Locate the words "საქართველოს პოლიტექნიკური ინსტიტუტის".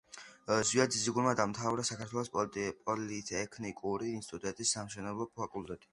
1.91-4.77